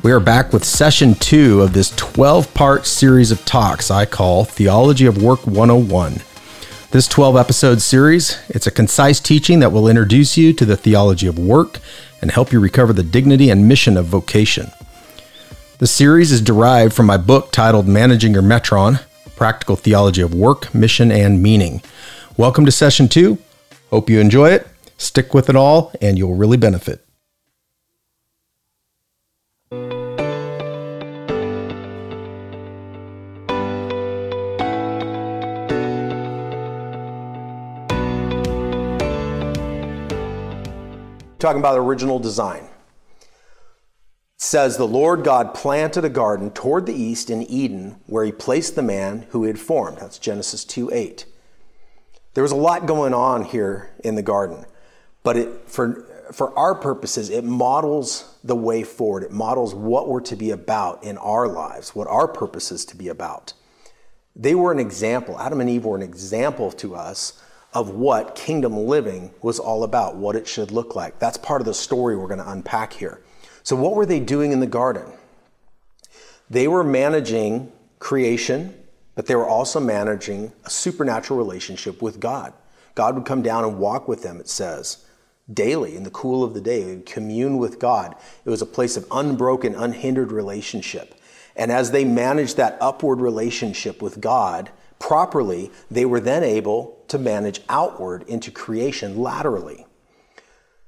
[0.00, 4.44] We are back with session two of this 12 part series of talks I call
[4.44, 6.20] Theology of Work 101.
[6.92, 11.26] This 12 episode series, it's a concise teaching that will introduce you to the theology
[11.26, 11.80] of work
[12.22, 14.70] and help you recover the dignity and mission of vocation.
[15.78, 19.02] The series is derived from my book titled Managing Your Metron
[19.34, 21.82] Practical Theology of Work, Mission, and Meaning.
[22.36, 23.38] Welcome to session two.
[23.90, 24.68] Hope you enjoy it.
[24.96, 27.04] Stick with it all, and you'll really benefit.
[41.38, 42.64] Talking about original design.
[42.64, 48.32] It says the Lord God planted a garden toward the east in Eden where he
[48.32, 49.98] placed the man who he had formed.
[49.98, 51.26] That's Genesis 2 8.
[52.34, 54.64] There was a lot going on here in the garden
[55.28, 59.24] but it, for, for our purposes, it models the way forward.
[59.24, 62.96] It models what we're to be about in our lives, what our purpose is to
[62.96, 63.52] be about.
[64.34, 67.38] They were an example, Adam and Eve were an example to us
[67.78, 71.16] of what kingdom living was all about, what it should look like.
[71.20, 73.20] That's part of the story we're going to unpack here.
[73.62, 75.12] So, what were they doing in the garden?
[76.50, 78.74] They were managing creation,
[79.14, 82.52] but they were also managing a supernatural relationship with God.
[82.96, 85.04] God would come down and walk with them, it says
[85.50, 88.16] daily in the cool of the day, commune with God.
[88.44, 91.14] It was a place of unbroken, unhindered relationship.
[91.54, 94.68] And as they managed that upward relationship with God
[94.98, 99.86] properly, they were then able to manage outward into creation laterally.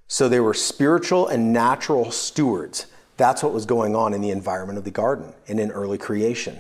[0.08, 2.86] So they were spiritual and natural stewards.
[3.16, 6.58] That's what was going on in the environment of the garden and in early creation.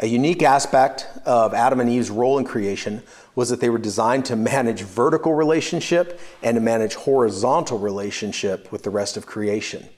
[0.00, 3.02] A unique aspect of Adam and Eve's role in creation
[3.36, 8.82] was that they were designed to manage vertical relationship and to manage horizontal relationship with
[8.82, 9.88] the rest of creation.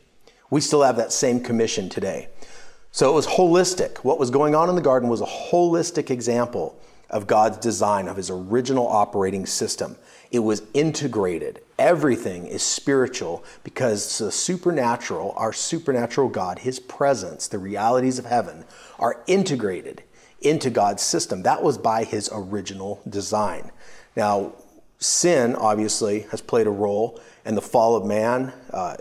[0.50, 2.28] We still have that same commission today.
[2.90, 3.98] So it was holistic.
[3.98, 6.78] What was going on in the garden was a holistic example
[7.10, 9.96] of God's design of his original operating system.
[10.30, 11.60] It was integrated.
[11.78, 18.64] Everything is spiritual because the supernatural, our supernatural God, his presence, the realities of heaven,
[18.98, 20.02] are integrated
[20.40, 21.42] into God's system.
[21.42, 23.70] That was by his original design.
[24.16, 24.54] Now,
[24.98, 28.96] sin obviously has played a role, and the fall of man, uh,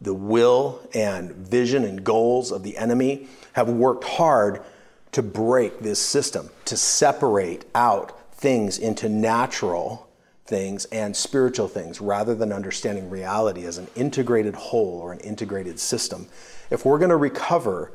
[0.00, 4.62] the will and vision and goals of the enemy have worked hard
[5.12, 10.08] to break this system, to separate out things into natural
[10.46, 15.78] things and spiritual things rather than understanding reality as an integrated whole or an integrated
[15.78, 16.26] system.
[16.70, 17.92] If we're going to recover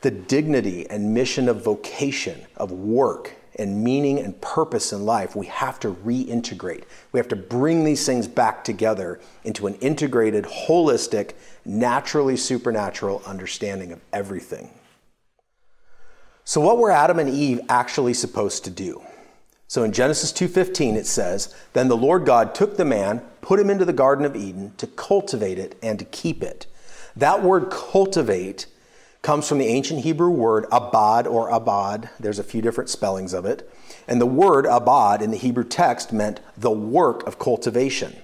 [0.00, 5.46] the dignity and mission of vocation, of work, and meaning and purpose in life, we
[5.46, 6.84] have to reintegrate.
[7.12, 11.32] We have to bring these things back together into an integrated, holistic,
[11.64, 14.70] naturally supernatural understanding of everything.
[16.44, 19.02] So what were Adam and Eve actually supposed to do?
[19.68, 23.70] So in Genesis 2:15 it says, "Then the Lord God took the man, put him
[23.70, 26.66] into the garden of Eden to cultivate it and to keep it."
[27.16, 28.66] That word cultivate
[29.22, 32.08] comes from the ancient Hebrew word abad or abad.
[32.18, 33.70] There's a few different spellings of it.
[34.08, 38.16] And the word abad in the Hebrew text meant the work of cultivation.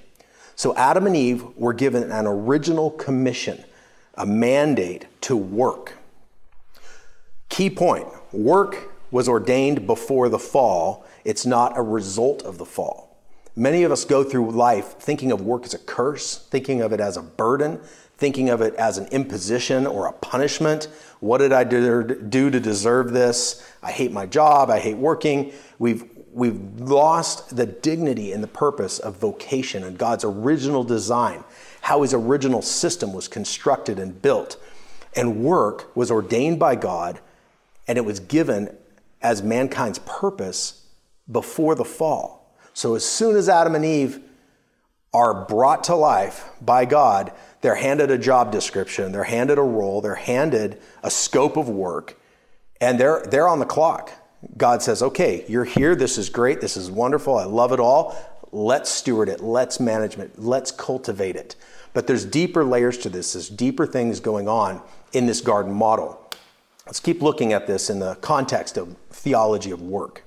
[0.56, 3.64] So Adam and Eve were given an original commission,
[4.14, 5.92] a mandate to work.
[7.56, 13.16] Key point work was ordained before the fall, it's not a result of the fall.
[13.56, 17.00] Many of us go through life thinking of work as a curse, thinking of it
[17.00, 17.80] as a burden,
[18.18, 20.88] thinking of it as an imposition or a punishment.
[21.20, 23.66] What did I do to deserve this?
[23.82, 25.54] I hate my job, I hate working.
[25.78, 26.04] We've
[26.34, 31.42] we've lost the dignity and the purpose of vocation and God's original design,
[31.80, 34.62] how his original system was constructed and built.
[35.14, 37.20] And work was ordained by God
[37.86, 38.76] and it was given
[39.22, 40.86] as mankind's purpose
[41.30, 42.54] before the fall.
[42.74, 44.20] So as soon as Adam and Eve
[45.14, 50.00] are brought to life by God, they're handed a job description, they're handed a role,
[50.00, 52.18] they're handed a scope of work,
[52.80, 54.12] and they're they're on the clock.
[54.56, 55.96] God says, "Okay, you're here.
[55.96, 56.60] This is great.
[56.60, 57.36] This is wonderful.
[57.36, 58.14] I love it all.
[58.52, 59.40] Let's steward it.
[59.40, 60.38] Let's manage it.
[60.38, 61.56] Let's cultivate it."
[61.94, 63.32] But there's deeper layers to this.
[63.32, 64.82] There's deeper things going on
[65.14, 66.20] in this garden model.
[66.86, 70.22] Let's keep looking at this in the context of theology of work.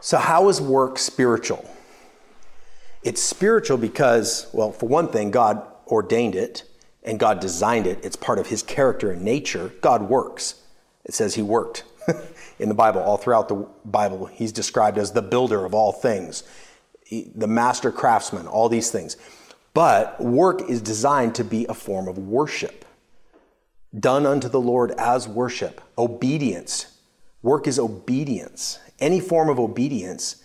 [0.00, 1.68] So, how is work spiritual?
[3.02, 6.64] It's spiritual because, well, for one thing, God ordained it
[7.02, 8.04] and God designed it.
[8.04, 9.72] It's part of his character and nature.
[9.80, 10.62] God works.
[11.04, 11.84] It says he worked
[12.60, 13.00] in the Bible.
[13.00, 16.44] All throughout the Bible, he's described as the builder of all things,
[17.10, 19.16] the master craftsman, all these things.
[19.74, 22.84] But work is designed to be a form of worship,
[23.98, 26.98] done unto the Lord as worship, obedience.
[27.42, 28.78] Work is obedience.
[28.98, 30.42] Any form of obedience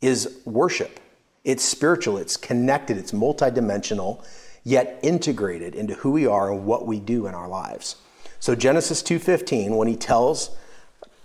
[0.00, 1.00] is worship.
[1.44, 4.24] It's spiritual, it's connected, it's multidimensional,
[4.64, 7.96] yet integrated into who we are and what we do in our lives.
[8.40, 10.50] So Genesis 2:15 when he tells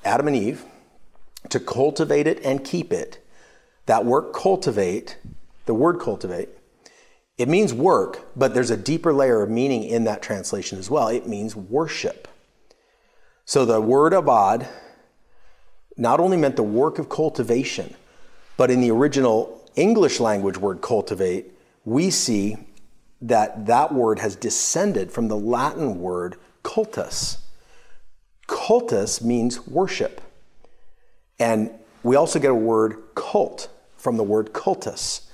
[0.03, 0.65] Adam and Eve
[1.49, 3.23] to cultivate it and keep it,
[3.85, 5.17] that word cultivate,
[5.65, 6.49] the word cultivate
[7.41, 11.07] it means work, but there's a deeper layer of meaning in that translation as well.
[11.07, 12.27] It means worship.
[13.45, 14.69] So the word abad
[15.97, 17.95] not only meant the work of cultivation,
[18.57, 21.51] but in the original English language word cultivate,
[21.83, 22.57] we see
[23.21, 27.39] that that word has descended from the Latin word cultus.
[28.45, 30.21] Cultus means worship.
[31.39, 31.71] And
[32.03, 33.67] we also get a word cult
[33.97, 35.30] from the word cultus.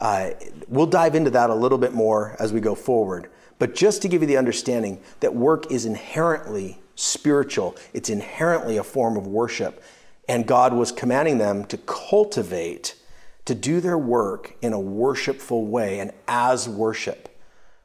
[0.00, 0.30] Uh,
[0.68, 3.28] we'll dive into that a little bit more as we go forward.
[3.58, 8.82] But just to give you the understanding that work is inherently spiritual, it's inherently a
[8.82, 9.82] form of worship.
[10.28, 12.94] And God was commanding them to cultivate,
[13.44, 17.28] to do their work in a worshipful way and as worship.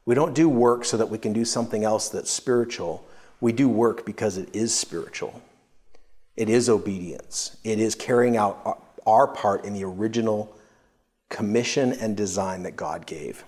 [0.06, 3.06] We don't do work so that we can do something else that's spiritual.
[3.40, 5.42] We do work because it is spiritual.
[6.36, 7.56] It is obedience.
[7.64, 10.55] It is carrying out our part in the original
[11.28, 13.44] commission and design that God gave.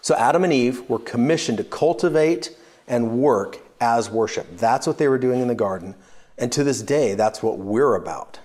[0.00, 2.56] So Adam and Eve were commissioned to cultivate
[2.88, 4.56] and work as worship.
[4.56, 5.94] That's what they were doing in the garden.
[6.38, 8.40] And to this day, that's what we're about.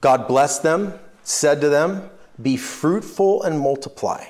[0.00, 2.08] God blessed them, said to them,
[2.40, 4.26] Be fruitful and multiply.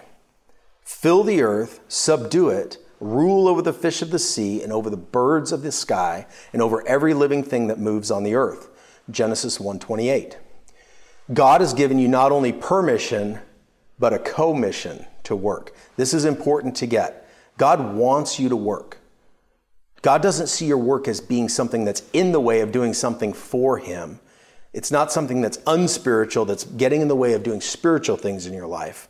[0.83, 4.97] Fill the earth, subdue it, rule over the fish of the sea, and over the
[4.97, 8.69] birds of the sky, and over every living thing that moves on the earth.
[9.09, 10.37] Genesis 128.
[11.33, 13.39] God has given you not only permission,
[13.99, 15.75] but a commission to work.
[15.97, 17.29] This is important to get.
[17.57, 18.99] God wants you to work.
[20.03, 23.33] God doesn't see your work as being something that's in the way of doing something
[23.33, 24.19] for Him.
[24.73, 28.55] It's not something that's unspiritual, that's getting in the way of doing spiritual things in
[28.55, 29.09] your life.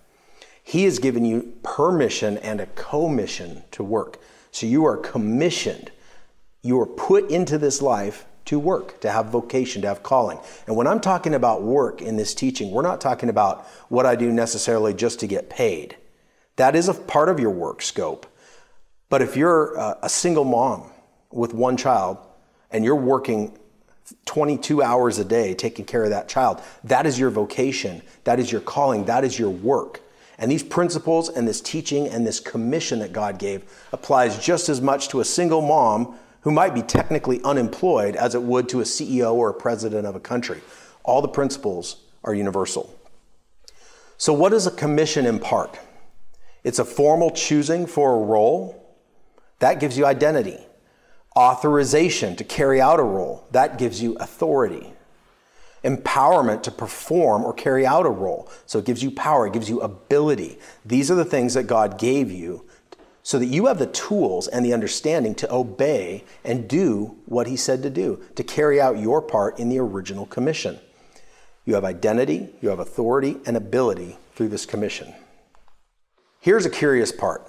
[0.63, 4.19] He has given you permission and a commission to work.
[4.51, 5.91] So you are commissioned.
[6.63, 10.39] You are put into this life to work, to have vocation, to have calling.
[10.67, 14.17] And when I'm talking about work in this teaching, we're not talking about what I
[14.17, 15.97] do necessarily just to get paid.
[16.57, 18.27] That is a part of your work scope.
[19.09, 20.91] But if you're a single mom
[21.31, 22.19] with one child
[22.71, 23.57] and you're working
[24.27, 28.53] 22 hours a day taking care of that child, that is your vocation, that is
[28.53, 30.01] your calling, that is your work.
[30.39, 34.81] And these principles and this teaching and this commission that God gave applies just as
[34.81, 38.85] much to a single mom who might be technically unemployed as it would to a
[38.85, 40.61] CEO or a president of a country.
[41.05, 42.95] All the principles are universal.
[44.17, 45.79] So, what does a commission impart?
[46.63, 48.77] It's a formal choosing for a role.
[49.61, 50.59] That gives you identity.
[51.37, 53.47] Authorization to carry out a role.
[53.53, 54.93] That gives you authority.
[55.85, 58.51] Empowerment to perform or carry out a role.
[58.67, 60.59] So it gives you power, it gives you ability.
[60.85, 62.67] These are the things that God gave you
[63.31, 67.55] so that you have the tools and the understanding to obey and do what he
[67.55, 70.77] said to do, to carry out your part in the original commission.
[71.65, 75.15] You have identity, you have authority, and ability through this commission.
[76.41, 77.49] Here's a curious part.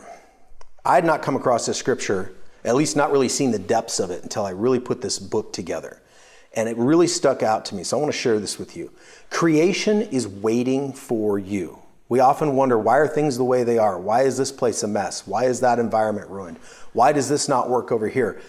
[0.85, 2.31] I had not come across this scripture,
[2.63, 5.51] at least not really seen the depths of it until I really put this book
[5.51, 5.99] together.
[6.55, 8.91] And it really stuck out to me, so I want to share this with you.
[9.31, 11.80] Creation is waiting for you.
[12.11, 13.97] We often wonder why are things the way they are?
[13.97, 15.25] Why is this place a mess?
[15.25, 16.57] Why is that environment ruined?
[16.91, 18.41] Why does this not work over here?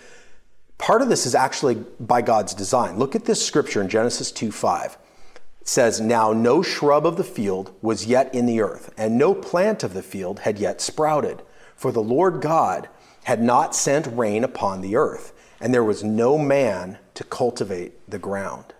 [0.78, 2.99] Part of this is actually by God's design.
[2.99, 4.99] Look at this scripture in Genesis 2 5.
[5.61, 9.33] It says, Now no shrub of the field was yet in the earth, and no
[9.33, 11.40] plant of the field had yet sprouted,
[11.76, 12.88] for the Lord God
[13.23, 18.19] had not sent rain upon the earth, and there was no man to cultivate the
[18.19, 18.75] ground.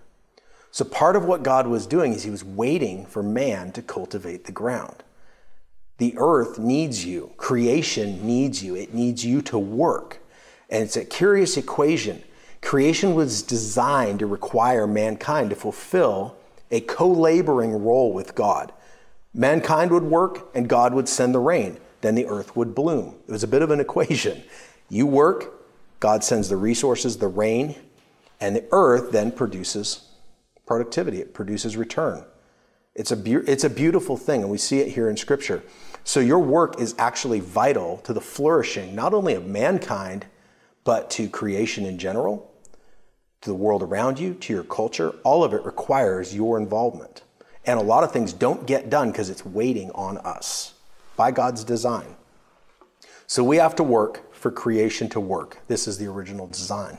[0.73, 4.47] So part of what God was doing is he was waiting for man to cultivate
[4.47, 5.05] the ground.
[5.99, 7.33] The earth needs you.
[7.37, 8.75] Creation needs you.
[8.75, 10.21] It needs you to work.
[10.71, 12.23] And it's a curious equation.
[12.63, 16.37] Creation was designed to require mankind to fulfill
[16.71, 18.73] a co laboring role with God.
[19.35, 21.77] Mankind would work and God would send the rain.
[22.01, 23.17] Then the earth would bloom.
[23.29, 24.43] It was a bit of an equation.
[24.89, 25.53] You work
[26.01, 27.77] God sends the resources, the rain,
[28.41, 30.09] and the earth then produces
[30.67, 31.21] productivity.
[31.21, 32.25] It produces return.
[32.95, 35.63] It's a, be- it's a beautiful thing, and we see it here in Scripture.
[36.05, 40.27] So your work is actually vital to the flourishing, not only of mankind,
[40.85, 42.51] but to creation in general,
[43.41, 45.11] to the world around you, to your culture.
[45.25, 47.23] All of it requires your involvement.
[47.65, 50.75] And a lot of things don't get done because it's waiting on us
[51.17, 52.17] by God's design.
[53.27, 55.59] So we have to work for creation to work.
[55.69, 56.99] This is the original design.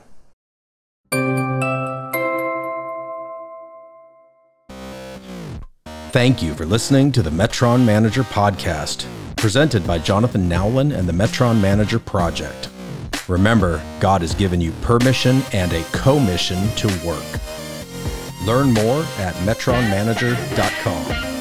[6.13, 11.12] Thank you for listening to the Metron Manager Podcast, presented by Jonathan Nowlin and the
[11.12, 12.70] Metron Manager Project.
[13.27, 17.25] Remember, God has given you permission and a commission to work.
[18.46, 21.33] Learn more at metronmanager.com.